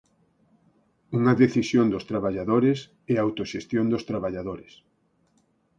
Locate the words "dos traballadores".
1.93-2.79, 3.93-4.73